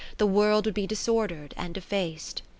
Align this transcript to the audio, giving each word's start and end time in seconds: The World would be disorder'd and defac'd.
The 0.17 0.25
World 0.25 0.65
would 0.65 0.73
be 0.73 0.87
disorder'd 0.87 1.53
and 1.57 1.75
defac'd. 1.75 2.41